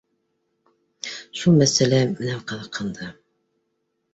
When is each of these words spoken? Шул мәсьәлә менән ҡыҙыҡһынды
Шул 1.41 1.59
мәсьәлә 1.63 1.99
менән 2.15 2.41
ҡыҙыҡһынды 2.53 3.11